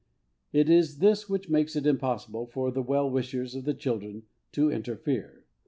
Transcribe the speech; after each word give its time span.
"It 0.51 0.67
is 0.67 0.97
this 0.97 1.29
which 1.29 1.47
makes 1.47 1.75
it 1.75 1.85
impossible 1.85 2.47
for 2.47 2.71
the 2.71 2.81
well 2.81 3.07
wishers 3.07 3.53
of 3.53 3.65
the 3.65 3.75
children 3.75 4.23
to 4.53 4.71
interfere. 4.71 5.45